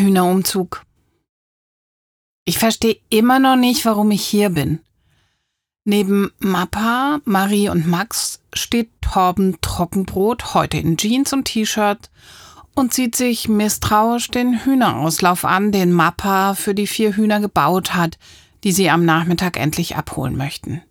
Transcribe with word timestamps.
Hühnerumzug. 0.00 0.84
Ich 2.44 2.58
verstehe 2.58 2.96
immer 3.10 3.38
noch 3.38 3.56
nicht, 3.56 3.84
warum 3.84 4.10
ich 4.10 4.24
hier 4.24 4.50
bin. 4.50 4.80
Neben 5.84 6.30
Mappa, 6.38 7.20
Marie 7.24 7.68
und 7.68 7.86
Max 7.86 8.40
steht 8.52 8.90
Torben 9.00 9.56
Trockenbrot, 9.60 10.54
heute 10.54 10.78
in 10.78 10.96
Jeans 10.96 11.32
und 11.32 11.44
T-Shirt 11.44 12.10
und 12.74 12.92
zieht 12.92 13.16
sich 13.16 13.48
misstrauisch 13.48 14.28
den 14.28 14.64
Hühnerauslauf 14.64 15.44
an, 15.44 15.72
den 15.72 15.92
Mappa 15.92 16.54
für 16.54 16.74
die 16.74 16.86
vier 16.86 17.16
Hühner 17.16 17.40
gebaut 17.40 17.94
hat, 17.94 18.18
die 18.64 18.72
sie 18.72 18.90
am 18.90 19.04
Nachmittag 19.04 19.58
endlich 19.58 19.96
abholen 19.96 20.36
möchten. 20.36 20.82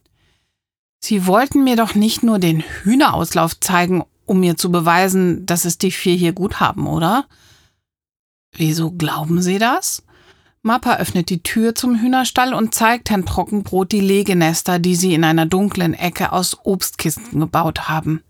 Sie 0.99 1.25
wollten 1.25 1.63
mir 1.63 1.75
doch 1.75 1.95
nicht 1.95 2.23
nur 2.23 2.39
den 2.39 2.61
Hühnerauslauf 2.61 3.59
zeigen, 3.59 4.03
um 4.25 4.41
mir 4.41 4.57
zu 4.57 4.71
beweisen, 4.71 5.45
dass 5.45 5.65
es 5.65 5.77
die 5.77 5.91
vier 5.91 6.15
hier 6.15 6.33
gut 6.33 6.59
haben, 6.59 6.87
oder? 6.87 7.25
Wieso 8.53 8.91
glauben 8.91 9.41
Sie 9.41 9.59
das? 9.59 10.03
Mappa 10.61 10.97
öffnet 10.97 11.29
die 11.29 11.41
Tür 11.41 11.73
zum 11.73 12.01
Hühnerstall 12.01 12.53
und 12.53 12.75
zeigt 12.75 13.09
Herrn 13.09 13.25
Trockenbrot 13.25 13.91
die 13.91 14.01
Legenester, 14.01 14.77
die 14.77 14.95
sie 14.95 15.13
in 15.13 15.23
einer 15.23 15.45
dunklen 15.45 15.93
Ecke 15.93 16.33
aus 16.33 16.57
Obstkisten 16.65 17.39
gebaut 17.39 17.87
haben. 17.87 18.21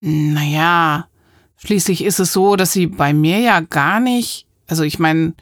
Naja, 0.00 1.08
schließlich 1.56 2.04
ist 2.04 2.20
es 2.20 2.32
so, 2.32 2.54
dass 2.54 2.72
sie 2.72 2.86
bei 2.86 3.12
mir 3.12 3.40
ja 3.40 3.60
gar 3.60 3.98
nicht. 3.98 4.46
Also 4.68 4.84
ich 4.84 5.00
meine, 5.00 5.34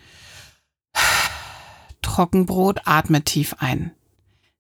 Trockenbrot 2.01 2.81
atmet 2.87 3.27
tief 3.27 3.55
ein. 3.59 3.93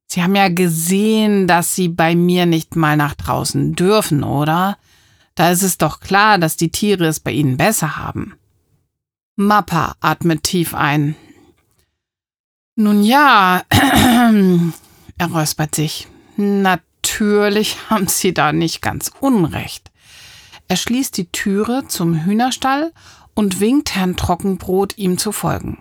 Sie 0.06 0.22
haben 0.22 0.34
ja 0.34 0.48
gesehen, 0.48 1.46
dass 1.46 1.76
Sie 1.76 1.88
bei 1.88 2.16
mir 2.16 2.44
nicht 2.44 2.74
mal 2.74 2.96
nach 2.96 3.14
draußen 3.14 3.76
dürfen, 3.76 4.24
oder? 4.24 4.76
Da 5.36 5.50
ist 5.50 5.62
es 5.62 5.78
doch 5.78 6.00
klar, 6.00 6.36
dass 6.38 6.56
die 6.56 6.72
Tiere 6.72 7.06
es 7.06 7.20
bei 7.20 7.30
Ihnen 7.30 7.56
besser 7.56 7.96
haben. 7.96 8.34
Mappa 9.40 9.94
atmet 10.00 10.42
tief 10.42 10.74
ein. 10.74 11.16
Nun 12.76 13.02
ja, 13.02 13.62
er 13.70 15.26
räuspert 15.32 15.74
sich. 15.74 16.08
Natürlich 16.36 17.78
haben 17.90 18.06
Sie 18.06 18.34
da 18.34 18.52
nicht 18.52 18.82
ganz 18.82 19.10
unrecht. 19.18 19.90
Er 20.68 20.76
schließt 20.76 21.16
die 21.16 21.32
Türe 21.32 21.84
zum 21.88 22.26
Hühnerstall 22.26 22.92
und 23.32 23.60
winkt 23.60 23.94
Herrn 23.94 24.14
Trockenbrot, 24.14 24.98
ihm 24.98 25.16
zu 25.16 25.32
folgen. 25.32 25.78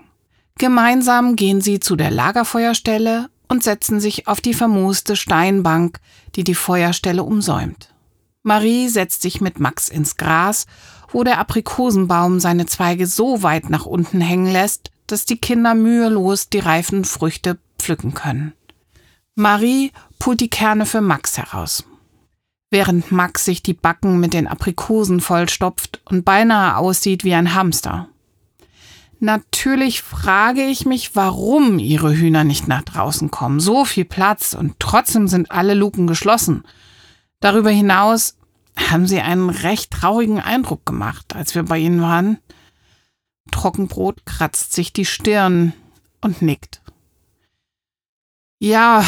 Gemeinsam 0.58 1.36
gehen 1.36 1.60
sie 1.60 1.82
zu 1.82 1.98
der 1.98 2.12
Lagerfeuerstelle 2.12 3.30
und 3.50 3.62
setzen 3.62 4.00
sich 4.00 4.26
auf 4.30 4.40
die 4.40 4.54
vermooste 4.54 5.18
Steinbank, 5.18 6.00
die 6.36 6.46
die 6.46 6.56
Feuerstelle 6.56 7.24
umsäumt. 7.24 7.94
Marie 8.42 8.88
setzt 8.88 9.22
sich 9.22 9.42
mit 9.42 9.60
Max 9.60 9.90
ins 9.90 10.16
Gras, 10.16 10.66
wo 11.12 11.24
der 11.24 11.40
Aprikosenbaum 11.40 12.40
seine 12.40 12.66
Zweige 12.66 13.08
so 13.08 13.44
weit 13.44 13.70
nach 13.70 13.86
unten 13.86 14.22
hängen 14.22 14.52
lässt, 14.52 14.92
dass 15.08 15.26
die 15.26 15.38
Kinder 15.38 15.76
mühelos 15.76 16.50
die 16.50 16.60
reifen 16.60 17.06
Früchte 17.06 17.58
pflücken 17.78 18.14
können. 18.14 18.54
Marie 19.36 19.92
pult 20.20 20.42
die 20.42 20.50
Kerne 20.50 20.86
für 20.86 21.02
Max 21.02 21.38
heraus. 21.38 21.86
Während 22.72 23.12
Max 23.12 23.46
sich 23.46 23.64
die 23.64 23.74
Backen 23.74 24.20
mit 24.20 24.34
den 24.34 24.48
Aprikosen 24.48 25.22
vollstopft 25.22 26.02
und 26.06 26.24
beinahe 26.24 26.78
aussieht 26.78 27.24
wie 27.24 27.34
ein 27.34 27.56
Hamster. 27.56 28.10
Natürlich 29.22 30.02
frage 30.02 30.64
ich 30.64 30.86
mich, 30.86 31.16
warum 31.16 31.80
ihre 31.80 32.16
Hühner 32.16 32.44
nicht 32.44 32.68
nach 32.68 32.84
draußen 32.84 33.32
kommen. 33.32 33.60
So 33.60 33.84
viel 33.84 34.06
Platz 34.06 34.54
und 34.54 34.76
trotzdem 34.80 35.28
sind 35.28 35.52
alle 35.52 35.74
Luken 35.74 36.08
geschlossen. 36.08 36.64
Darüber 37.42 37.70
hinaus 37.70 38.36
haben 38.80 39.08
sie 39.08 39.22
einen 39.22 39.50
recht 39.50 39.92
traurigen 39.92 40.40
Eindruck 40.40 40.86
gemacht, 40.86 41.36
als 41.36 41.56
wir 41.56 41.64
bei 41.64 41.78
ihnen 41.78 42.02
waren. 42.02 42.40
Trockenbrot 43.52 44.26
kratzt 44.26 44.74
sich 44.74 44.94
die 44.94 45.06
Stirn 45.06 45.74
und 46.22 46.42
nickt. 46.42 46.82
Ja, 48.60 49.06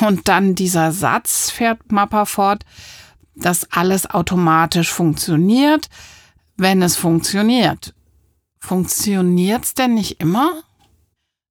und 0.00 0.28
dann 0.28 0.54
dieser 0.54 0.92
Satz, 0.92 1.50
fährt 1.50 1.90
Mappa 1.90 2.24
fort, 2.24 2.64
dass 3.34 3.70
alles 3.72 4.08
automatisch 4.08 4.90
funktioniert, 4.90 5.88
wenn 6.56 6.82
es 6.82 6.96
funktioniert. 6.96 7.94
Funktioniert's 8.60 9.74
denn 9.74 9.94
nicht 9.94 10.20
immer? 10.20 10.62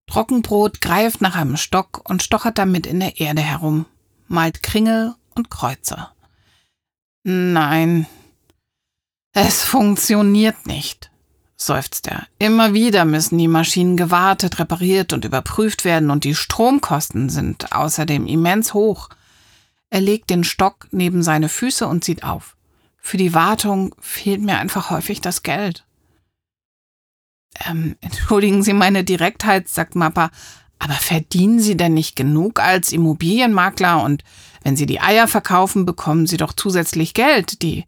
Trockenbrot 0.07 0.81
greift 0.81 1.21
nach 1.21 1.35
einem 1.35 1.57
Stock 1.57 2.07
und 2.09 2.23
stochert 2.23 2.57
damit 2.57 2.85
in 2.85 2.99
der 2.99 3.19
Erde 3.19 3.41
herum, 3.41 3.85
malt 4.27 4.63
Kringel 4.63 5.15
und 5.35 5.49
Kreuze. 5.49 6.12
Nein, 7.23 8.05
es 9.31 9.63
funktioniert 9.63 10.67
nicht, 10.67 11.09
seufzt 11.55 12.07
er. 12.07 12.27
Immer 12.37 12.73
wieder 12.73 13.05
müssen 13.05 13.37
die 13.37 13.47
Maschinen 13.47 13.97
gewartet, 13.97 14.59
repariert 14.59 15.13
und 15.13 15.23
überprüft 15.23 15.85
werden 15.85 16.11
und 16.11 16.25
die 16.25 16.35
Stromkosten 16.35 17.29
sind 17.29 17.73
außerdem 17.73 18.27
immens 18.27 18.73
hoch. 18.73 19.09
Er 19.89 20.01
legt 20.01 20.29
den 20.29 20.43
Stock 20.43 20.87
neben 20.91 21.23
seine 21.23 21.49
Füße 21.49 21.87
und 21.87 22.03
sieht 22.03 22.23
auf. 22.23 22.57
Für 22.97 23.17
die 23.17 23.33
Wartung 23.33 23.95
fehlt 23.99 24.41
mir 24.41 24.57
einfach 24.57 24.89
häufig 24.89 25.21
das 25.21 25.43
Geld. 25.43 25.85
Ähm, 27.67 27.95
entschuldigen 28.01 28.63
Sie 28.63 28.73
meine 28.73 29.03
Direktheit, 29.03 29.69
sagt 29.69 29.95
Mappa, 29.95 30.29
aber 30.79 30.93
verdienen 30.93 31.59
Sie 31.59 31.77
denn 31.77 31.93
nicht 31.93 32.15
genug 32.15 32.59
als 32.59 32.91
Immobilienmakler 32.91 34.03
und 34.03 34.23
wenn 34.63 34.75
Sie 34.75 34.85
die 34.85 35.01
Eier 35.01 35.27
verkaufen, 35.27 35.85
bekommen 35.85 36.25
Sie 36.25 36.37
doch 36.37 36.53
zusätzlich 36.53 37.13
Geld. 37.13 37.61
Die 37.61 37.85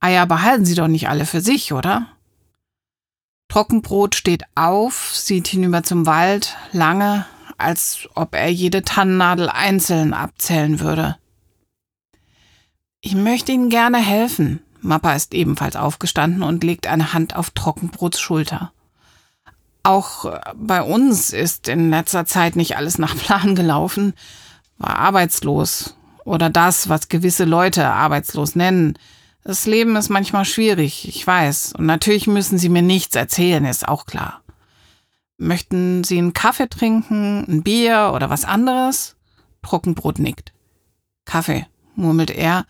Eier 0.00 0.26
behalten 0.26 0.64
Sie 0.64 0.74
doch 0.74 0.88
nicht 0.88 1.08
alle 1.08 1.26
für 1.26 1.40
sich, 1.40 1.72
oder? 1.72 2.06
Trockenbrot 3.48 4.14
steht 4.14 4.44
auf, 4.54 5.10
sieht 5.14 5.48
hinüber 5.48 5.82
zum 5.82 6.06
Wald, 6.06 6.56
lange, 6.72 7.24
als 7.56 8.08
ob 8.14 8.34
er 8.34 8.52
jede 8.52 8.82
Tannennadel 8.82 9.48
einzeln 9.48 10.12
abzählen 10.12 10.80
würde. 10.80 11.16
Ich 13.00 13.14
möchte 13.14 13.52
Ihnen 13.52 13.70
gerne 13.70 13.98
helfen. 13.98 14.60
Mappa 14.80 15.14
ist 15.14 15.34
ebenfalls 15.34 15.76
aufgestanden 15.76 16.42
und 16.42 16.62
legt 16.62 16.86
eine 16.86 17.12
Hand 17.12 17.34
auf 17.36 17.50
Trockenbrots 17.50 18.20
Schulter. 18.20 18.72
Auch 19.82 20.26
äh, 20.26 20.40
bei 20.54 20.82
uns 20.82 21.32
ist 21.32 21.68
in 21.68 21.90
letzter 21.90 22.26
Zeit 22.26 22.56
nicht 22.56 22.76
alles 22.76 22.98
nach 22.98 23.16
Plan 23.16 23.54
gelaufen. 23.56 24.14
War 24.76 24.96
arbeitslos. 24.96 25.96
Oder 26.28 26.50
das, 26.50 26.90
was 26.90 27.08
gewisse 27.08 27.46
Leute 27.46 27.88
arbeitslos 27.88 28.54
nennen. 28.54 28.98
Das 29.44 29.64
Leben 29.64 29.96
ist 29.96 30.10
manchmal 30.10 30.44
schwierig, 30.44 31.08
ich 31.08 31.26
weiß. 31.26 31.72
Und 31.78 31.86
natürlich 31.86 32.26
müssen 32.26 32.58
Sie 32.58 32.68
mir 32.68 32.82
nichts 32.82 33.16
erzählen, 33.16 33.64
ist 33.64 33.88
auch 33.88 34.04
klar. 34.04 34.42
Möchten 35.38 36.04
Sie 36.04 36.18
einen 36.18 36.34
Kaffee 36.34 36.68
trinken, 36.68 37.46
ein 37.48 37.62
Bier 37.62 38.12
oder 38.14 38.28
was 38.28 38.44
anderes? 38.44 39.16
Trockenbrot 39.62 40.18
nickt. 40.18 40.52
Kaffee, 41.24 41.66
murmelt 41.94 42.30
er 42.30 42.66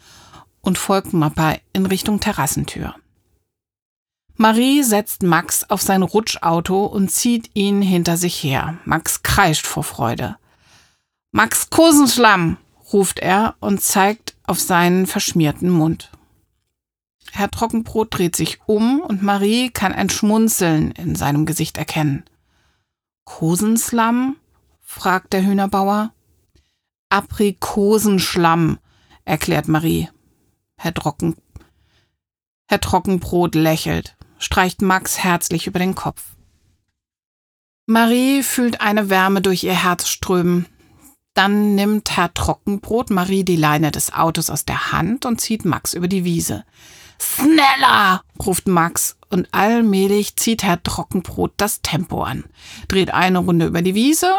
und 0.60 0.78
folgt 0.78 1.12
Mappa 1.12 1.56
in 1.72 1.84
Richtung 1.84 2.20
Terrassentür. 2.20 2.94
Marie 4.36 4.84
setzt 4.84 5.24
Max 5.24 5.68
auf 5.68 5.82
sein 5.82 6.04
Rutschauto 6.04 6.86
und 6.86 7.10
zieht 7.10 7.50
ihn 7.54 7.82
hinter 7.82 8.16
sich 8.16 8.40
her. 8.40 8.78
Max 8.84 9.24
kreischt 9.24 9.66
vor 9.66 9.82
Freude. 9.82 10.36
Max 11.32 11.70
Kosenschlamm, 11.70 12.56
ruft 12.92 13.18
er 13.18 13.56
und 13.60 13.80
zeigt 13.80 14.36
auf 14.44 14.60
seinen 14.60 15.06
verschmierten 15.06 15.70
Mund. 15.70 16.10
Herr 17.32 17.50
Trockenbrot 17.50 18.08
dreht 18.10 18.36
sich 18.36 18.60
um 18.66 19.00
und 19.00 19.22
Marie 19.22 19.70
kann 19.70 19.92
ein 19.92 20.08
Schmunzeln 20.08 20.92
in 20.92 21.14
seinem 21.14 21.46
Gesicht 21.46 21.76
erkennen. 21.76 22.24
Kosenslamm? 23.24 24.36
fragt 24.80 25.34
der 25.34 25.44
Hühnerbauer. 25.44 26.12
Aprikosenschlamm, 27.10 28.78
erklärt 29.24 29.68
Marie. 29.68 30.08
Herr, 30.78 30.94
Trocken, 30.94 31.36
Herr 32.68 32.80
Trockenbrot 32.80 33.54
lächelt 33.54 34.16
streicht 34.38 34.82
Max 34.82 35.18
herzlich 35.18 35.66
über 35.66 35.78
den 35.78 35.94
Kopf. 35.94 36.22
Marie 37.86 38.42
fühlt 38.42 38.80
eine 38.80 39.10
Wärme 39.10 39.40
durch 39.40 39.64
ihr 39.64 39.82
Herz 39.82 40.08
strömen. 40.08 40.66
Dann 41.38 41.76
nimmt 41.76 42.16
Herr 42.16 42.34
Trockenbrot 42.34 43.10
Marie 43.10 43.44
die 43.44 43.54
Leine 43.54 43.92
des 43.92 44.12
Autos 44.12 44.50
aus 44.50 44.64
der 44.64 44.90
Hand 44.90 45.24
und 45.24 45.40
zieht 45.40 45.64
Max 45.64 45.94
über 45.94 46.08
die 46.08 46.24
Wiese. 46.24 46.64
Schneller! 47.22 48.22
ruft 48.44 48.66
Max 48.66 49.16
und 49.30 49.46
allmählich 49.52 50.34
zieht 50.34 50.64
Herr 50.64 50.82
Trockenbrot 50.82 51.52
das 51.56 51.80
Tempo 51.80 52.24
an, 52.24 52.42
dreht 52.88 53.14
eine 53.14 53.38
Runde 53.38 53.66
über 53.66 53.82
die 53.82 53.94
Wiese, 53.94 54.34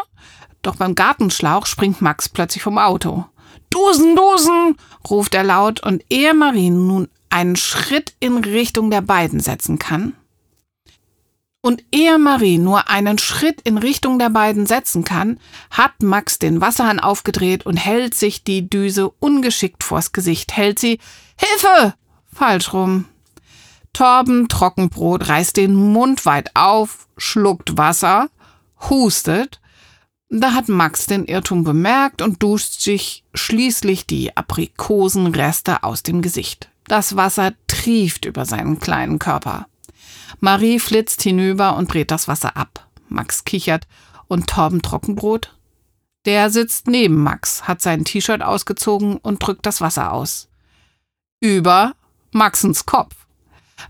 doch 0.62 0.76
beim 0.76 0.94
Gartenschlauch 0.94 1.68
springt 1.68 2.02
Max 2.02 2.28
plötzlich 2.28 2.64
vom 2.64 2.78
Auto. 2.78 3.24
Dusen, 3.70 4.18
Dusen! 4.18 4.76
ruft 5.10 5.36
er 5.36 5.46
laut 5.46 5.82
und 5.82 6.04
ehe 6.10 6.34
Marie 6.34 6.70
nun 6.70 7.08
einen 7.30 7.56
Schritt 7.56 8.14
in 8.20 8.40
Richtung 8.40 8.92
der 8.92 9.04
beiden 9.04 9.40
setzen 9.40 9.80
kann. 9.80 10.18
Und 11.62 11.84
ehe 11.92 12.18
Marie 12.18 12.58
nur 12.58 12.90
einen 12.90 13.18
Schritt 13.18 13.62
in 13.62 13.78
Richtung 13.78 14.18
der 14.18 14.30
beiden 14.30 14.66
setzen 14.66 15.04
kann, 15.04 15.40
hat 15.70 16.02
Max 16.02 16.40
den 16.40 16.62
Wasserhahn 16.62 17.00
aufgedreht 17.00 17.66
und 17.66 17.76
hält 17.76 18.16
sich 18.16 18.46
die 18.46 18.70
Düse 18.70 19.10
ungeschickt 19.10 19.84
vors 19.84 20.14
Gesicht, 20.14 20.56
hält 20.56 20.80
sie 20.80 21.00
Hilfe! 21.36 21.96
Falsch 22.34 22.72
rum. 22.74 23.06
Torben 23.92 24.48
Trockenbrot 24.48 25.28
reißt 25.28 25.58
den 25.58 25.74
Mund 25.74 26.26
weit 26.26 26.56
auf, 26.56 27.08
schluckt 27.18 27.78
Wasser, 27.78 28.30
hustet. 28.90 29.60
Da 30.30 30.54
hat 30.54 30.70
Max 30.70 31.08
den 31.08 31.26
Irrtum 31.26 31.64
bemerkt 31.64 32.22
und 32.22 32.42
duscht 32.42 32.80
sich 32.82 33.24
schließlich 33.34 34.06
die 34.06 34.38
Aprikosenreste 34.38 35.84
aus 35.84 36.04
dem 36.04 36.22
Gesicht. 36.22 36.70
Das 36.86 37.16
Wasser 37.16 37.54
trieft 37.68 38.26
über 38.26 38.46
seinen 38.46 38.80
kleinen 38.80 39.20
Körper. 39.20 39.68
Marie 40.40 40.80
flitzt 40.80 41.22
hinüber 41.22 41.76
und 41.76 41.94
dreht 41.94 42.12
das 42.12 42.28
Wasser 42.28 42.56
ab. 42.58 42.88
Max 43.08 43.44
kichert 43.44 43.88
und 44.28 44.48
Torben 44.48 44.82
Trockenbrot? 44.82 45.56
Der 46.26 46.50
sitzt 46.50 46.88
neben 46.88 47.22
Max, 47.24 47.68
hat 47.68 47.82
sein 47.82 48.06
T-Shirt 48.06 48.42
ausgezogen 48.42 49.18
und 49.18 49.40
drückt 49.40 49.66
das 49.66 49.82
Wasser 49.82 50.12
aus. 50.12 50.50
Über 51.40 51.94
Maxens 52.32 52.86
Kopf. 52.86 53.16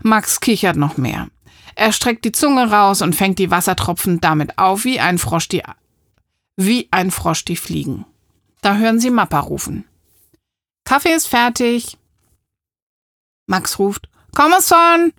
Max 0.02 0.40
kichert 0.40 0.76
noch 0.76 0.96
mehr. 0.96 1.28
Er 1.74 1.92
streckt 1.92 2.24
die 2.24 2.32
Zunge 2.32 2.70
raus 2.70 3.02
und 3.02 3.14
fängt 3.14 3.38
die 3.38 3.50
Wassertropfen 3.50 4.20
damit 4.20 4.58
auf, 4.58 4.84
wie 4.84 5.00
ein 5.00 5.18
Frosch 5.18 5.48
die, 5.48 5.62
wie 6.56 6.88
ein 6.90 7.10
Frosch 7.10 7.44
die 7.44 7.56
Fliegen. 7.56 8.04
Da 8.62 8.76
hören 8.76 9.00
sie 9.00 9.10
Mappa 9.10 9.40
rufen. 9.40 9.84
Kaffee 10.84 11.14
ist 11.14 11.26
fertig. 11.26 11.96
Max 13.46 13.78
ruft, 13.78 14.08
komm 14.34 14.52
schon! 14.62 15.12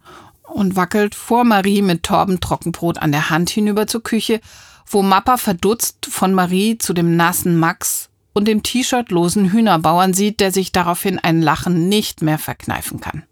Und 0.52 0.76
wackelt 0.76 1.16
vor 1.16 1.44
Marie 1.44 1.82
mit 1.82 2.04
Torben 2.04 2.40
Trockenbrot 2.40 2.98
an 2.98 3.12
der 3.12 3.30
Hand 3.30 3.50
hinüber 3.50 3.88
zur 3.88 4.04
Küche, 4.04 4.42
wo 4.86 5.02
Mappa 5.02 5.38
verdutzt 5.38 6.06
von 6.06 6.34
Marie 6.34 6.78
zu 6.78 6.94
dem 6.94 7.16
nassen 7.16 7.58
Max 7.58 8.10
und 8.34 8.48
dem 8.48 8.64
T-Shirt-losen 8.64 9.52
Hühnerbauern 9.52 10.14
sieht, 10.14 10.40
der 10.40 10.52
sich 10.52 10.72
daraufhin 10.72 11.20
ein 11.20 11.42
Lachen 11.42 11.90
nicht 11.90 12.22
mehr 12.22 12.38
verkneifen 12.38 13.00
kann. 13.00 13.24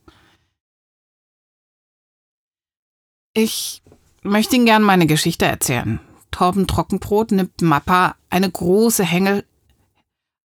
Ich 3.33 3.81
möchte 4.21 4.55
Ihnen 4.55 4.65
gern 4.65 4.83
meine 4.83 5.07
Geschichte 5.07 5.45
erzählen. 5.45 5.99
Torben 6.31 6.67
Trockenbrot 6.67 7.31
nimmt 7.31 7.61
Mappa 7.61 8.15
eine 8.29 8.49
große 8.49 9.03
Hengel, 9.03 9.45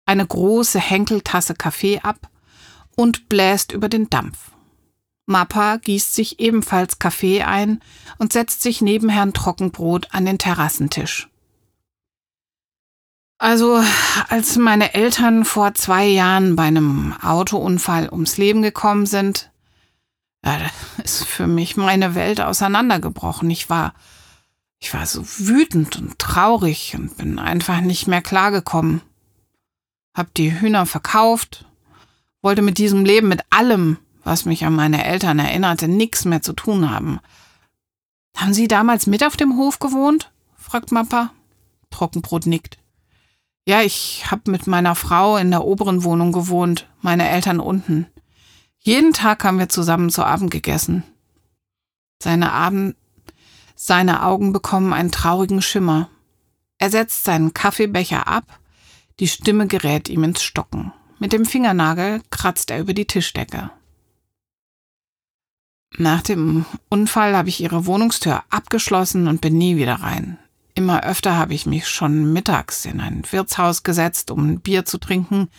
eine 0.05 0.25
große 0.25 0.79
Henkeltasse 0.79 1.55
Kaffee 1.55 1.99
ab 1.99 2.29
und 2.95 3.27
bläst 3.27 3.71
über 3.71 3.89
den 3.89 4.09
Dampf. 4.09 4.51
Mappa 5.25 5.77
gießt 5.77 6.13
sich 6.13 6.39
ebenfalls 6.39 6.99
Kaffee 6.99 7.43
ein 7.43 7.81
und 8.17 8.33
setzt 8.33 8.61
sich 8.61 8.81
neben 8.81 9.09
Herrn 9.09 9.33
Trockenbrot 9.33 10.09
an 10.11 10.25
den 10.25 10.37
Terrassentisch. 10.37 11.29
Also, 13.37 13.83
als 14.29 14.55
meine 14.55 14.93
Eltern 14.93 15.43
vor 15.43 15.73
zwei 15.73 16.05
Jahren 16.05 16.55
bei 16.55 16.63
einem 16.63 17.13
Autounfall 17.21 18.09
ums 18.09 18.37
Leben 18.37 18.61
gekommen 18.61 19.05
sind, 19.05 19.51
ja, 20.45 20.59
ist 21.03 21.25
für 21.25 21.47
mich 21.47 21.75
meine 21.75 22.15
Welt 22.15 22.39
auseinandergebrochen. 22.39 23.49
Ich 23.49 23.69
war, 23.69 23.93
ich 24.79 24.93
war 24.93 25.05
so 25.05 25.25
wütend 25.25 25.97
und 25.97 26.17
traurig 26.19 26.95
und 26.95 27.17
bin 27.17 27.39
einfach 27.39 27.81
nicht 27.81 28.07
mehr 28.07 28.21
klargekommen. 28.21 29.01
Hab 30.15 30.33
die 30.35 30.61
Hühner 30.61 30.85
verkauft, 30.85 31.65
wollte 32.41 32.61
mit 32.61 32.77
diesem 32.77 33.03
Leben, 33.03 33.27
mit 33.27 33.41
allem, 33.49 33.97
was 34.25 34.43
mich 34.43 34.65
an 34.65 34.75
meine 34.75 35.05
Eltern 35.05 35.39
erinnerte, 35.39 35.87
nichts 35.87 36.25
mehr 36.25 36.41
zu 36.41 36.51
tun 36.51 36.89
haben. 36.89 37.19
Haben 38.35 38.53
Sie 38.53 38.67
damals 38.67 39.07
mit 39.07 39.23
auf 39.23 39.37
dem 39.37 39.55
Hof 39.55 39.79
gewohnt? 39.79 40.31
fragt 40.57 40.91
Mappa. 40.91 41.31
Trockenbrot 41.91 42.47
nickt. 42.47 42.77
Ja, 43.67 43.81
ich 43.81 44.29
hab 44.29 44.47
mit 44.47 44.67
meiner 44.67 44.95
Frau 44.95 45.37
in 45.37 45.51
der 45.51 45.63
oberen 45.63 46.03
Wohnung 46.03 46.31
gewohnt, 46.31 46.89
meine 47.01 47.29
Eltern 47.29 47.59
unten. 47.59 48.07
Jeden 48.79 49.13
Tag 49.13 49.43
haben 49.43 49.59
wir 49.59 49.69
zusammen 49.69 50.09
zu 50.09 50.23
Abend 50.23 50.51
gegessen. 50.51 51.03
Seine, 52.21 52.51
Abend, 52.51 52.95
seine 53.75 54.23
Augen 54.23 54.53
bekommen 54.53 54.91
einen 54.91 55.11
traurigen 55.11 55.61
Schimmer. 55.61 56.09
Er 56.77 56.89
setzt 56.89 57.23
seinen 57.23 57.53
Kaffeebecher 57.53 58.27
ab, 58.27 58.59
die 59.19 59.27
Stimme 59.27 59.67
gerät 59.67 60.09
ihm 60.09 60.23
ins 60.23 60.43
Stocken. 60.43 60.93
Mit 61.19 61.31
dem 61.31 61.45
Fingernagel 61.45 62.21
kratzt 62.31 62.71
er 62.71 62.79
über 62.79 62.93
die 62.93 63.05
Tischdecke. 63.05 63.71
Nach 65.97 66.21
dem 66.21 66.65
Unfall 66.89 67.35
habe 67.35 67.49
ich 67.49 67.61
ihre 67.61 67.85
Wohnungstür 67.85 68.43
abgeschlossen 68.49 69.27
und 69.27 69.41
bin 69.41 69.57
nie 69.57 69.77
wieder 69.77 69.95
rein. 69.95 70.37
Immer 70.73 71.03
öfter 71.03 71.37
habe 71.37 71.53
ich 71.53 71.65
mich 71.65 71.87
schon 71.87 72.33
mittags 72.33 72.85
in 72.85 72.99
ein 72.99 73.23
Wirtshaus 73.31 73.83
gesetzt, 73.83 74.29
um 74.29 74.49
ein 74.49 74.59
Bier 74.59 74.83
zu 74.83 74.97
trinken, 74.97 75.49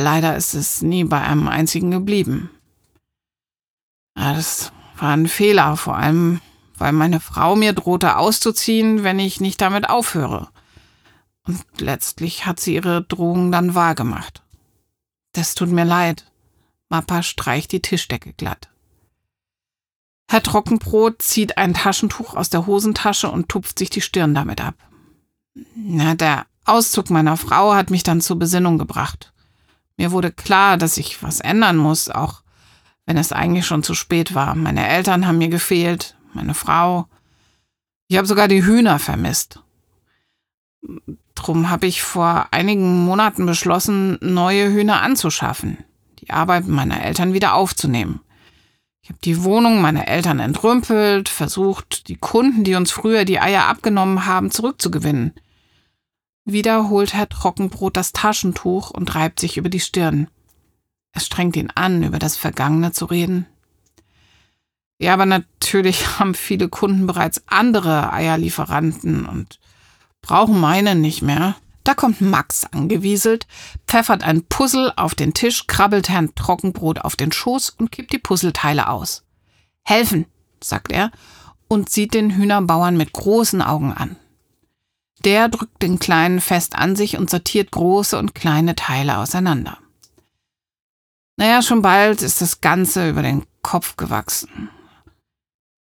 Leider 0.00 0.36
ist 0.36 0.54
es 0.54 0.80
nie 0.80 1.02
bei 1.02 1.20
einem 1.20 1.48
einzigen 1.48 1.90
geblieben. 1.90 2.50
Das 4.14 4.70
war 4.96 5.10
ein 5.10 5.26
Fehler, 5.26 5.76
vor 5.76 5.96
allem 5.96 6.40
weil 6.76 6.92
meine 6.92 7.18
Frau 7.18 7.56
mir 7.56 7.72
drohte 7.72 8.16
auszuziehen, 8.16 9.02
wenn 9.02 9.18
ich 9.18 9.40
nicht 9.40 9.60
damit 9.60 9.90
aufhöre. 9.90 10.50
Und 11.42 11.64
letztlich 11.80 12.46
hat 12.46 12.60
sie 12.60 12.76
ihre 12.76 13.02
Drohung 13.02 13.50
dann 13.50 13.74
wahrgemacht. 13.74 14.44
Das 15.32 15.56
tut 15.56 15.70
mir 15.70 15.84
leid. 15.84 16.30
Mappa 16.88 17.24
streicht 17.24 17.72
die 17.72 17.82
Tischdecke 17.82 18.34
glatt. 18.34 18.68
Herr 20.30 20.42
Trockenbrot 20.42 21.22
zieht 21.22 21.56
ein 21.56 21.72
Taschentuch 21.72 22.34
aus 22.34 22.50
der 22.50 22.66
Hosentasche 22.66 23.30
und 23.30 23.48
tupft 23.48 23.78
sich 23.78 23.88
die 23.88 24.02
Stirn 24.02 24.34
damit 24.34 24.60
ab. 24.60 24.74
Na, 25.74 26.14
der 26.14 26.46
Auszug 26.66 27.08
meiner 27.08 27.38
Frau 27.38 27.74
hat 27.74 27.90
mich 27.90 28.02
dann 28.02 28.20
zur 28.20 28.38
Besinnung 28.38 28.76
gebracht. 28.76 29.32
Mir 29.96 30.12
wurde 30.12 30.30
klar, 30.30 30.76
dass 30.76 30.98
ich 30.98 31.22
was 31.22 31.40
ändern 31.40 31.78
muss, 31.78 32.10
auch 32.10 32.42
wenn 33.06 33.16
es 33.16 33.32
eigentlich 33.32 33.66
schon 33.66 33.82
zu 33.82 33.94
spät 33.94 34.34
war. 34.34 34.54
Meine 34.54 34.86
Eltern 34.86 35.26
haben 35.26 35.38
mir 35.38 35.48
gefehlt, 35.48 36.14
meine 36.34 36.52
Frau. 36.52 37.08
Ich 38.08 38.18
habe 38.18 38.28
sogar 38.28 38.48
die 38.48 38.64
Hühner 38.64 38.98
vermisst. 38.98 39.62
Drum 41.34 41.70
habe 41.70 41.86
ich 41.86 42.02
vor 42.02 42.48
einigen 42.50 43.04
Monaten 43.04 43.46
beschlossen, 43.46 44.18
neue 44.20 44.70
Hühner 44.70 45.00
anzuschaffen, 45.00 45.78
die 46.20 46.30
Arbeit 46.30 46.68
meiner 46.68 47.02
Eltern 47.02 47.32
wieder 47.32 47.54
aufzunehmen. 47.54 48.20
Ich 49.08 49.10
habe 49.10 49.20
die 49.24 49.42
Wohnung 49.42 49.80
meiner 49.80 50.06
Eltern 50.06 50.38
entrümpelt, 50.38 51.30
versucht, 51.30 52.08
die 52.08 52.16
Kunden, 52.16 52.62
die 52.62 52.74
uns 52.74 52.90
früher 52.90 53.24
die 53.24 53.40
Eier 53.40 53.64
abgenommen 53.64 54.26
haben, 54.26 54.50
zurückzugewinnen. 54.50 55.32
Wieder 56.44 56.90
holt 56.90 57.14
Herr 57.14 57.26
Trockenbrot 57.26 57.96
das 57.96 58.12
Taschentuch 58.12 58.90
und 58.90 59.14
reibt 59.14 59.40
sich 59.40 59.56
über 59.56 59.70
die 59.70 59.80
Stirn. 59.80 60.28
Es 61.12 61.24
strengt 61.24 61.56
ihn 61.56 61.72
an, 61.74 62.02
über 62.02 62.18
das 62.18 62.36
Vergangene 62.36 62.92
zu 62.92 63.06
reden. 63.06 63.46
Ja, 64.98 65.14
aber 65.14 65.24
natürlich 65.24 66.06
haben 66.18 66.34
viele 66.34 66.68
Kunden 66.68 67.06
bereits 67.06 67.42
andere 67.46 68.12
Eierlieferanten 68.12 69.24
und 69.24 69.58
brauchen 70.20 70.60
meine 70.60 70.94
nicht 70.94 71.22
mehr. 71.22 71.56
Da 71.88 71.94
kommt 71.94 72.20
Max 72.20 72.66
angewieselt, 72.66 73.46
pfeffert 73.86 74.22
ein 74.22 74.44
Puzzle 74.44 74.92
auf 74.96 75.14
den 75.14 75.32
Tisch, 75.32 75.66
krabbelt 75.66 76.10
Herrn 76.10 76.34
Trockenbrot 76.34 76.98
auf 76.98 77.16
den 77.16 77.32
Schoß 77.32 77.70
und 77.70 77.90
kippt 77.90 78.12
die 78.12 78.18
Puzzleteile 78.18 78.90
aus. 78.90 79.24
Helfen, 79.84 80.26
sagt 80.62 80.92
er 80.92 81.10
und 81.66 81.88
sieht 81.88 82.12
den 82.12 82.36
Hühnerbauern 82.36 82.98
mit 82.98 83.14
großen 83.14 83.62
Augen 83.62 83.94
an. 83.94 84.16
Der 85.24 85.48
drückt 85.48 85.80
den 85.80 85.98
Kleinen 85.98 86.42
fest 86.42 86.76
an 86.76 86.94
sich 86.94 87.16
und 87.16 87.30
sortiert 87.30 87.70
große 87.70 88.18
und 88.18 88.34
kleine 88.34 88.74
Teile 88.74 89.16
auseinander. 89.16 89.78
Naja, 91.38 91.62
schon 91.62 91.80
bald 91.80 92.20
ist 92.20 92.42
das 92.42 92.60
Ganze 92.60 93.08
über 93.08 93.22
den 93.22 93.46
Kopf 93.62 93.96
gewachsen. 93.96 94.68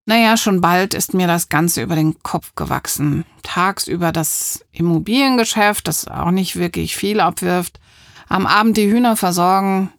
Naja, 0.09 0.37
schon 0.37 0.59
bald 0.59 0.95
ist 0.95 1.13
mir 1.13 1.27
das 1.27 1.49
Ganze 1.49 1.83
über 1.83 1.93
den 1.93 2.17
Kopf 2.23 2.55
gewachsen. 2.55 3.25
Tagsüber 3.43 4.11
das 4.11 4.65
Immobiliengeschäft, 4.71 5.87
das 5.87 6.07
auch 6.07 6.31
nicht 6.31 6.55
wirklich 6.55 6.97
viel 6.97 7.19
abwirft. 7.19 7.79
Am 8.27 8.47
Abend 8.47 8.75
die 8.75 8.89
Hühner 8.91 9.15
versorgen. 9.15 9.93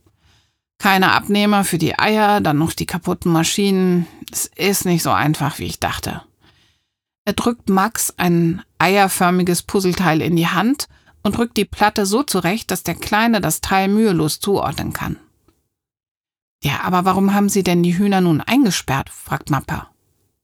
Keine 0.79 1.12
Abnehmer 1.12 1.62
für 1.62 1.79
die 1.79 1.97
Eier, 1.97 2.40
dann 2.40 2.59
noch 2.59 2.73
die 2.73 2.87
kaputten 2.87 3.31
Maschinen. 3.31 4.09
Es 4.33 4.47
ist 4.57 4.85
nicht 4.85 5.05
so 5.05 5.12
einfach, 5.12 5.61
wie 5.61 5.67
ich 5.67 5.79
dachte. 5.79 6.23
Er 7.25 7.35
drückt 7.35 7.69
Max 7.69 8.12
ein 8.17 8.62
eierförmiges 8.81 9.62
Puzzleteil 9.62 10.23
in 10.23 10.35
die 10.35 10.49
Hand 10.49 10.88
und 11.23 11.38
rückt 11.38 11.57
die 11.57 11.64
Platte 11.64 12.05
so 12.05 12.25
zurecht, 12.25 12.73
dass 12.73 12.83
der 12.83 12.97
Kleine 12.97 13.40
das 13.40 13.61
Teil 13.61 13.87
mühelos 13.87 14.40
zuordnen 14.40 14.93
kann. 14.93 15.19
Ja, 16.64 16.81
aber 16.83 17.05
warum 17.05 17.33
haben 17.33 17.49
Sie 17.49 17.62
denn 17.62 17.85
die 17.85 17.97
Hühner 17.97 18.21
nun 18.21 18.40
eingesperrt? 18.40 19.09
fragt 19.09 19.50
Mappa. 19.50 19.89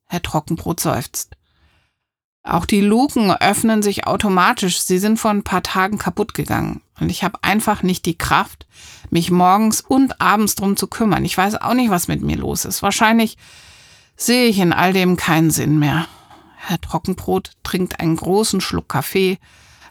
Herr 0.06 0.22
Trockenbrot 0.22 0.80
seufzt. 0.80 1.36
Auch 2.42 2.64
die 2.64 2.80
Luken 2.80 3.32
öffnen 3.32 3.82
sich 3.82 4.06
automatisch. 4.06 4.80
Sie 4.80 4.98
sind 4.98 5.18
vor 5.18 5.32
ein 5.32 5.42
paar 5.42 5.64
Tagen 5.64 5.98
kaputt 5.98 6.32
gegangen. 6.32 6.80
Und 7.00 7.10
ich 7.10 7.24
habe 7.24 7.38
einfach 7.42 7.82
nicht 7.82 8.06
die 8.06 8.16
Kraft, 8.16 8.66
mich 9.10 9.30
morgens 9.30 9.80
und 9.80 10.20
abends 10.20 10.54
drum 10.54 10.76
zu 10.76 10.86
kümmern. 10.86 11.24
Ich 11.24 11.36
weiß 11.36 11.60
auch 11.60 11.74
nicht, 11.74 11.90
was 11.90 12.08
mit 12.08 12.22
mir 12.22 12.36
los 12.36 12.64
ist. 12.64 12.82
Wahrscheinlich 12.82 13.36
sehe 14.16 14.46
ich 14.46 14.60
in 14.60 14.72
all 14.72 14.92
dem 14.92 15.16
keinen 15.16 15.50
Sinn 15.50 15.78
mehr. 15.78 16.06
Herr 16.56 16.80
Trockenbrot 16.80 17.52
trinkt 17.64 18.00
einen 18.00 18.16
großen 18.16 18.60
Schluck 18.60 18.88
Kaffee. 18.88 19.38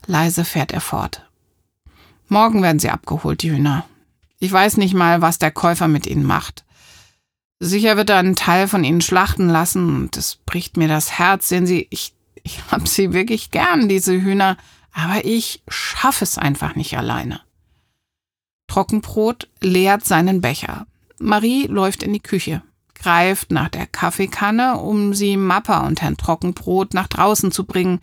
Leise 0.08 0.46
fährt 0.46 0.72
er 0.72 0.82
fort. 0.82 1.26
Morgen 2.28 2.64
werden 2.64 2.80
sie 2.80 2.90
abgeholt, 2.90 3.44
die 3.44 3.52
Hühner. 3.52 3.86
Ich 4.40 4.52
weiß 4.52 4.78
nicht 4.78 4.94
mal, 4.94 5.22
was 5.22 5.40
der 5.40 5.52
Käufer 5.52 5.88
mit 5.88 6.08
ihnen 6.08 6.26
macht. 6.26 6.65
Sicher 7.66 7.98
wird 7.98 8.12
er 8.12 8.18
einen 8.18 8.36
Teil 8.36 8.68
von 8.68 8.84
ihnen 8.84 9.02
schlachten 9.02 9.50
lassen 9.50 9.96
und 9.96 10.18
es 10.18 10.36
bricht 10.36 10.78
mir 10.78 10.88
das 10.88 11.18
Herz, 11.18 11.50
sehen 11.50 11.66
Sie, 11.66 11.88
ich, 11.90 12.14
ich 12.44 12.60
hab 12.72 12.88
sie 12.88 13.12
wirklich 13.12 13.50
gern, 13.50 13.90
diese 13.90 14.14
Hühner, 14.14 14.58
aber 14.94 15.26
ich 15.26 15.64
schaffe 15.68 16.24
es 16.24 16.38
einfach 16.38 16.76
nicht 16.76 16.96
alleine. 16.96 17.42
Trockenbrot 18.68 19.48
leert 19.62 20.06
seinen 20.06 20.42
Becher. 20.42 20.86
Marie 21.18 21.66
läuft 21.66 22.04
in 22.04 22.14
die 22.14 22.20
Küche, 22.20 22.62
greift 22.94 23.52
nach 23.52 23.70
der 23.70 23.88
Kaffeekanne, 23.88 24.78
um 24.78 25.16
sie 25.16 25.36
Mappa 25.36 25.88
und 25.88 26.02
Herrn 26.02 26.18
Trockenbrot 26.18 26.94
nach 26.94 27.08
draußen 27.08 27.52
zu 27.52 27.66
bringen. 27.66 28.00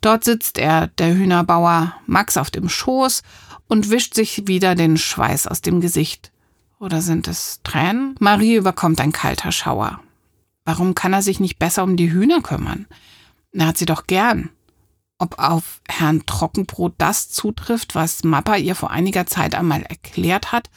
Dort 0.00 0.24
sitzt 0.24 0.58
er, 0.58 0.86
der 0.86 1.14
Hühnerbauer, 1.14 1.94
Max 2.06 2.36
auf 2.36 2.50
dem 2.50 2.70
Schoß 2.70 3.22
und 3.68 3.90
wischt 3.90 4.14
sich 4.14 4.46
wieder 4.46 4.74
den 4.74 4.96
Schweiß 4.96 5.46
aus 5.46 5.60
dem 5.60 5.80
Gesicht. 5.80 6.30
Oder 6.84 7.00
sind 7.00 7.28
es 7.28 7.60
Tränen? 7.64 8.14
Marie 8.20 8.56
überkommt 8.56 9.00
ein 9.00 9.10
kalter 9.10 9.52
Schauer. 9.52 10.00
Warum 10.66 10.94
kann 10.94 11.14
er 11.14 11.22
sich 11.22 11.40
nicht 11.40 11.58
besser 11.58 11.82
um 11.82 11.96
die 11.96 12.12
Hühner 12.12 12.42
kümmern? 12.42 12.84
Er 13.52 13.68
hat 13.68 13.78
sie 13.78 13.86
doch 13.86 14.06
gern. 14.06 14.50
Ob 15.16 15.38
auf 15.38 15.80
Herrn 15.88 16.26
Trockenbrot 16.26 16.92
das 16.98 17.30
zutrifft, 17.30 17.94
was 17.94 18.22
Mappa 18.22 18.56
ihr 18.56 18.74
vor 18.74 18.90
einiger 18.90 19.24
Zeit 19.24 19.54
einmal 19.54 19.82
erklärt 19.82 20.52
hat, 20.52 20.68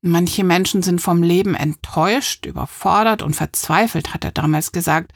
Manche 0.00 0.44
Menschen 0.44 0.82
sind 0.82 1.00
vom 1.00 1.22
Leben 1.22 1.54
enttäuscht, 1.54 2.46
überfordert 2.46 3.22
und 3.22 3.34
verzweifelt, 3.34 4.14
hat 4.14 4.24
er 4.24 4.30
damals 4.30 4.70
gesagt. 4.70 5.12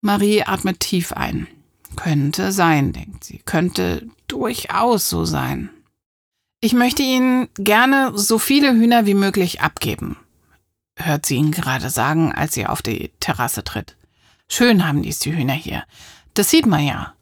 Marie 0.00 0.44
atmet 0.44 0.80
tief 0.80 1.12
ein. 1.12 1.48
Könnte 1.96 2.52
sein, 2.52 2.92
denkt 2.92 3.24
sie, 3.24 3.38
könnte 3.44 4.06
durchaus 4.28 5.10
so 5.10 5.24
sein. 5.24 5.70
Ich 6.60 6.72
möchte 6.72 7.02
Ihnen 7.02 7.48
gerne 7.54 8.12
so 8.18 8.38
viele 8.38 8.72
Hühner 8.72 9.06
wie 9.06 9.14
möglich 9.14 9.60
abgeben, 9.60 10.16
hört 10.96 11.24
sie 11.24 11.36
ihn 11.36 11.52
gerade 11.52 11.88
sagen, 11.88 12.32
als 12.32 12.54
sie 12.54 12.66
auf 12.66 12.82
die 12.82 13.12
Terrasse 13.20 13.62
tritt. 13.62 13.96
Schön 14.48 14.86
haben 14.86 15.02
dies 15.02 15.20
die 15.20 15.36
Hühner 15.36 15.52
hier. 15.52 15.84
Das 16.34 16.50
sieht 16.50 16.66
man 16.66 16.84
ja. 16.84 17.14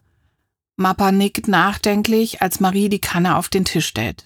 Mappa 0.77 1.13
nickt 1.13 1.49
nachdenklich, 1.49 2.41
als 2.41 2.61
Marie 2.61 2.89
die 2.89 2.99
Kanne 2.99 3.37
auf 3.37 3.49
den 3.49 3.67
Tisch 3.67 3.87
stellt. 3.87 4.25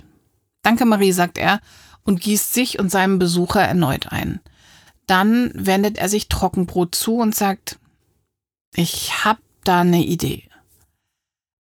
Danke, 0.62 0.85
Marie, 0.85 1.12
sagt 1.12 1.38
er 1.38 1.61
und 2.05 2.21
gießt 2.21 2.55
sich 2.55 2.79
und 2.79 2.90
seinem 2.90 3.19
Besucher 3.19 3.62
erneut 3.62 4.12
ein. 4.12 4.40
Dann 5.07 5.50
wendet 5.55 5.99
er 5.99 6.09
sich 6.09 6.29
Trockenbrot 6.29 6.95
zu 6.95 7.17
und 7.17 7.35
sagt, 7.35 7.79
ich 8.75 9.25
hab 9.25 9.38
da 9.64 9.81
eine 9.81 10.05
Idee. 10.05 10.50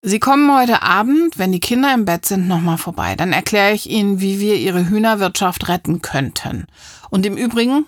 Sie 0.03 0.21
kommen 0.21 0.55
heute 0.55 0.83
Abend, 0.83 1.39
wenn 1.39 1.53
die 1.53 1.61
Kinder 1.61 1.93
im 1.93 2.05
Bett 2.05 2.27
sind, 2.27 2.47
nochmal 2.47 2.79
vorbei. 2.79 3.17
Dann 3.17 3.33
erkläre 3.33 3.73
ich 3.73 3.91
Ihnen, 3.91 4.21
wie 4.21 4.39
wir 4.39 4.57
Ihre 4.57 4.89
Hühnerwirtschaft 4.89 5.69
retten 5.69 6.03
könnten. 6.03 6.67
Und 7.11 7.27
im 7.27 7.37
Übrigen, 7.37 7.87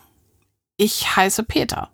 ich 0.77 1.17
heiße 1.17 1.45
Peter. 1.45 1.91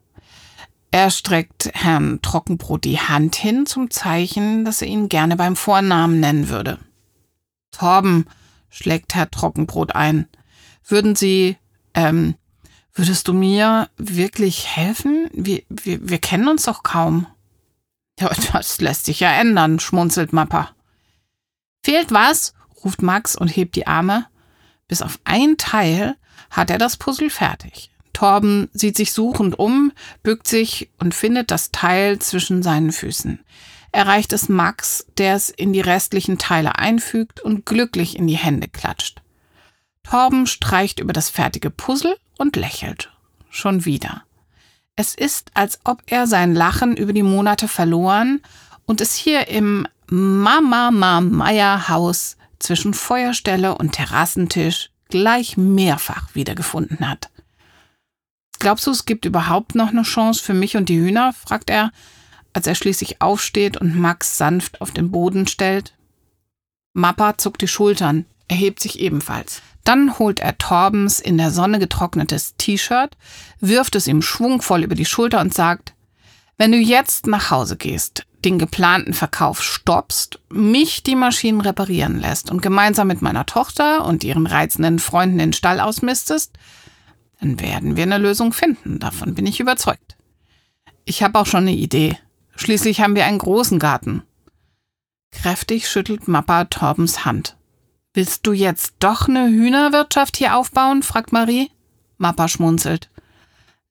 Er 0.91 1.11
streckt 1.11 1.71
Herrn 1.75 2.21
Trockenbrot 2.23 2.85
die 2.85 3.01
Hand 3.01 3.35
hin 3.35 3.67
zum 3.67 3.91
Zeichen, 3.91 4.65
dass 4.65 4.81
er 4.81 4.89
ihn 4.89 5.09
gerne 5.09 5.37
beim 5.37 5.57
Vornamen 5.57 6.21
nennen 6.21 6.49
würde. 6.49 6.79
Torben, 7.73 8.27
schlägt 8.71 9.15
Herr 9.15 9.31
Trockenbrot 9.31 9.95
ein. 9.95 10.29
Würden 10.87 11.17
Sie, 11.17 11.57
ähm, 11.95 12.37
würdest 12.93 13.27
du 13.27 13.33
mir 13.33 13.89
wirklich 13.97 14.69
helfen? 14.69 15.29
Wir, 15.33 15.63
wir, 15.69 16.09
wir 16.09 16.19
kennen 16.19 16.47
uns 16.47 16.63
doch 16.63 16.83
kaum. 16.85 17.27
Ja, 18.21 18.31
das 18.53 18.81
lässt 18.81 19.07
sich 19.07 19.21
ja 19.21 19.33
ändern, 19.33 19.81
schmunzelt 19.81 20.33
Mappa. 20.33 20.71
Fehlt 21.83 22.13
was? 22.13 22.55
ruft 22.85 23.03
Max 23.03 23.35
und 23.37 23.49
hebt 23.49 23.77
die 23.77 23.87
Arme. 23.87 24.27
Bis 24.89 25.03
auf 25.03 25.19
ein 25.25 25.57
Teil 25.57 26.17
hat 26.51 26.71
er 26.71 26.79
das 26.79 26.97
Puzzle 26.97 27.31
fertig. 27.31 27.91
Torben 28.13 28.69
sieht 28.73 28.97
sich 28.97 29.13
suchend 29.13 29.59
um, 29.59 29.93
bückt 30.23 30.47
sich 30.47 30.91
und 30.99 31.15
findet 31.15 31.51
das 31.51 31.73
Teil 31.73 32.21
zwischen 32.21 32.63
seinen 32.63 32.93
Füßen. 32.93 33.41
Er 33.93 34.07
reicht 34.07 34.33
es 34.33 34.49
Max, 34.49 35.07
der 35.19 35.35
es 35.35 35.51
in 35.51 35.73
die 35.73 35.81
restlichen 35.81 36.39
Teile 36.39 36.79
einfügt 36.79 37.41
und 37.41 37.67
glücklich 37.67 38.17
in 38.17 38.27
die 38.27 38.37
Hände 38.37 38.69
klatscht. 38.69 39.23
Torben 40.03 40.47
streicht 40.47 41.01
über 41.01 41.13
das 41.13 41.31
fertige 41.31 41.71
Puzzle 41.71 42.17
und 42.39 42.57
lächelt. 42.57 43.13
Schon 43.51 43.85
wieder. 43.85 44.23
Es 44.97 45.15
ist, 45.15 45.51
als 45.55 45.81
ob 45.85 46.03
er 46.07 46.27
sein 46.27 46.55
Lachen 46.55 46.97
über 46.97 47.13
die 47.13 47.25
Monate 47.25 47.67
verloren 47.67 48.41
und 48.87 49.01
es 49.01 49.15
hier 49.15 49.49
im 49.49 49.89
Mama 50.07 50.91
Meier 51.21 51.89
Haus 51.89 52.37
zwischen 52.59 52.95
Feuerstelle 52.95 53.77
und 53.77 53.93
Terrassentisch 53.93 54.91
gleich 55.09 55.57
mehrfach 55.57 56.35
wiedergefunden 56.35 57.09
hat. 57.09 57.31
Glaubst 58.61 58.87
du, 58.87 58.93
es 58.93 59.05
gibt 59.05 59.25
überhaupt 59.25 59.75
noch 59.75 59.89
eine 59.89 60.03
Chance 60.03 60.43
für 60.43 60.55
mich 60.55 60.77
und 60.77 60.89
die 60.89 60.99
Hühner? 60.99 61.33
fragt 61.33 61.71
er, 61.71 61.91
als 62.53 62.67
er 62.67 62.77
schließlich 62.77 63.21
aufsteht 63.21 63.77
und 63.77 63.99
Max 63.99 64.39
sanft 64.39 64.81
auf 64.81 64.93
den 64.93 65.11
Boden 65.11 65.49
stellt. 65.49 65.95
Mappa 66.93 67.37
zuckt 67.37 67.63
die 67.63 67.69
Schultern, 67.69 68.27
erhebt 68.55 68.79
sich 68.79 69.01
ebenfalls. 69.01 69.63
Dann 69.83 70.19
holt 70.19 70.39
er 70.39 70.57
Torbens 70.57 71.19
in 71.19 71.37
der 71.37 71.51
Sonne 71.51 71.81
getrocknetes 71.81 72.55
T-Shirt, 72.57 73.17
wirft 73.59 73.97
es 73.97 74.07
ihm 74.07 74.23
schwungvoll 74.23 74.85
über 74.85 74.95
die 74.95 75.05
Schulter 75.05 75.41
und 75.41 75.53
sagt, 75.53 75.93
wenn 76.57 76.71
du 76.71 76.79
jetzt 76.79 77.27
nach 77.27 77.51
Hause 77.51 77.77
gehst, 77.77 78.27
den 78.45 78.61
geplanten 78.61 79.13
Verkauf 79.13 79.61
stoppst, 79.61 80.39
mich 80.51 81.03
die 81.03 81.17
Maschinen 81.17 81.61
reparieren 81.61 82.21
lässt 82.21 82.49
und 82.49 82.63
gemeinsam 82.63 83.09
mit 83.09 83.23
meiner 83.23 83.45
Tochter 83.45 84.05
und 84.05 84.23
ihren 84.23 84.47
reizenden 84.47 85.01
Freunden 85.01 85.39
den 85.39 85.53
Stall 85.53 85.81
ausmistest, 85.81 86.53
dann 87.41 87.59
werden 87.59 87.97
wir 87.97 88.05
eine 88.05 88.19
Lösung 88.19 88.53
finden, 88.53 89.01
davon 89.01 89.35
bin 89.35 89.47
ich 89.47 89.59
überzeugt. 89.59 90.17
Ich 91.05 91.25
habe 91.25 91.41
auch 91.41 91.47
schon 91.47 91.65
eine 91.65 91.73
Idee. 91.73 92.17
Schließlich 92.55 93.01
haben 93.01 93.17
wir 93.17 93.27
einen 93.27 93.39
großen 93.39 93.81
Garten. 93.81 94.23
Kräftig 95.33 95.89
schüttelt 95.89 96.29
Mappa 96.29 96.67
Torbens 96.67 97.25
Hand. 97.25 97.57
Willst 98.15 98.47
du 98.47 98.53
jetzt 98.53 98.95
doch 99.01 99.29
eine 99.29 99.49
Hühnerwirtschaft 99.49 100.37
hier 100.37 100.57
aufbauen? 100.57 101.03
fragt 101.03 101.33
Marie. 101.33 101.71
Mappa 102.17 102.47
schmunzelt. 102.47 103.11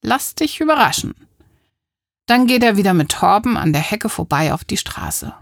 Lass 0.01 0.33
dich 0.33 0.61
überraschen. 0.61 1.13
Dann 2.25 2.47
geht 2.47 2.63
er 2.63 2.77
wieder 2.77 2.93
mit 2.93 3.09
Torben 3.09 3.57
an 3.57 3.73
der 3.73 3.81
Hecke 3.81 4.07
vorbei 4.07 4.53
auf 4.53 4.63
die 4.63 4.77
Straße. 4.77 5.33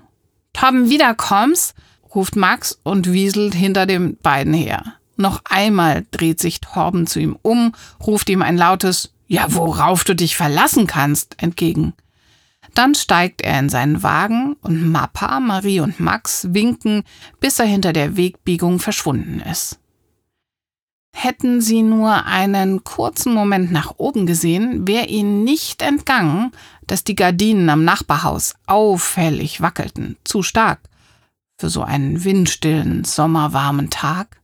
Torben, 0.53 0.89
wieder 0.89 1.13
kommst? 1.13 1.75
ruft 2.13 2.35
Max 2.35 2.79
und 2.81 3.13
wieselt 3.13 3.53
hinter 3.53 3.85
den 3.85 4.17
beiden 4.17 4.53
her. 4.53 4.95
Noch 5.15 5.41
einmal 5.45 6.05
dreht 6.09 6.39
sich 6.39 6.59
Torben 6.59 7.05
zu 7.05 7.19
ihm 7.19 7.37
um, 7.43 7.73
ruft 8.05 8.29
ihm 8.29 8.41
ein 8.41 8.57
lautes 8.57 9.13
Ja, 9.27 9.45
worauf 9.53 10.03
du 10.03 10.15
dich 10.15 10.35
verlassen 10.35 10.87
kannst 10.87 11.41
entgegen. 11.41 11.93
Dann 12.73 12.95
steigt 12.95 13.41
er 13.41 13.59
in 13.59 13.69
seinen 13.69 14.01
Wagen 14.01 14.55
und 14.61 14.91
Mappa, 14.91 15.39
Marie 15.39 15.81
und 15.81 15.99
Max 15.99 16.47
winken, 16.51 17.03
bis 17.39 17.59
er 17.59 17.65
hinter 17.65 17.93
der 17.93 18.15
Wegbiegung 18.15 18.79
verschwunden 18.79 19.41
ist. 19.41 19.79
Hätten 21.13 21.59
sie 21.59 21.83
nur 21.83 22.25
einen 22.25 22.83
kurzen 22.83 23.33
Moment 23.33 23.71
nach 23.71 23.93
oben 23.97 24.25
gesehen, 24.25 24.87
wäre 24.87 25.07
ihnen 25.07 25.43
nicht 25.43 25.81
entgangen, 25.81 26.51
dass 26.87 27.03
die 27.03 27.15
Gardinen 27.15 27.69
am 27.69 27.83
Nachbarhaus 27.83 28.55
auffällig 28.65 29.61
wackelten, 29.61 30.17
zu 30.23 30.41
stark 30.41 30.79
für 31.59 31.69
so 31.69 31.83
einen 31.83 32.23
windstillen, 32.23 33.03
sommerwarmen 33.03 33.91
Tag. 33.91 34.40